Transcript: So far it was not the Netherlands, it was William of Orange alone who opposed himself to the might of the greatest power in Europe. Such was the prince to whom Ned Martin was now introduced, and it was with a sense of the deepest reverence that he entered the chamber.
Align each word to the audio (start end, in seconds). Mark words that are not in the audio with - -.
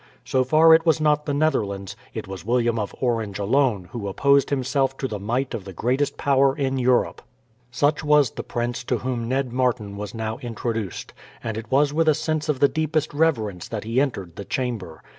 So 0.25 0.43
far 0.43 0.73
it 0.73 0.83
was 0.83 0.99
not 0.99 1.27
the 1.27 1.33
Netherlands, 1.35 1.95
it 2.11 2.27
was 2.27 2.43
William 2.43 2.79
of 2.79 2.95
Orange 2.99 3.37
alone 3.37 3.89
who 3.91 4.07
opposed 4.07 4.49
himself 4.49 4.97
to 4.97 5.07
the 5.07 5.19
might 5.19 5.53
of 5.53 5.63
the 5.63 5.73
greatest 5.73 6.17
power 6.17 6.57
in 6.57 6.79
Europe. 6.79 7.21
Such 7.69 8.03
was 8.03 8.31
the 8.31 8.41
prince 8.41 8.83
to 8.85 8.97
whom 8.97 9.29
Ned 9.29 9.53
Martin 9.53 9.95
was 9.97 10.15
now 10.15 10.39
introduced, 10.39 11.13
and 11.43 11.55
it 11.55 11.69
was 11.69 11.93
with 11.93 12.07
a 12.09 12.15
sense 12.15 12.49
of 12.49 12.59
the 12.59 12.67
deepest 12.67 13.13
reverence 13.13 13.67
that 13.67 13.83
he 13.83 14.01
entered 14.01 14.37
the 14.37 14.45
chamber. 14.45 15.03